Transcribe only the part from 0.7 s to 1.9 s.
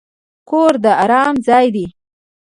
د ارام ځای دی.